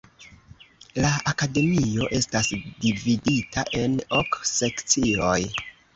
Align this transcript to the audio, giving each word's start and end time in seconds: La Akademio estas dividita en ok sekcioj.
La 1.03 1.09
Akademio 1.31 2.09
estas 2.19 2.49
dividita 2.87 3.67
en 3.83 3.99
ok 4.21 4.43
sekcioj. 4.53 5.39